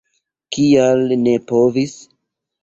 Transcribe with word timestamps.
Kial 0.55 1.13
ne 1.27 1.35
povis? 1.53 1.95